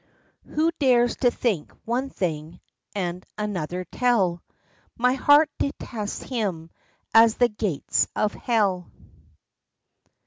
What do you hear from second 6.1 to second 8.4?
him as the gates of